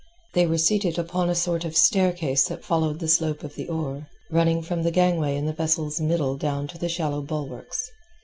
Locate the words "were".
0.47-0.57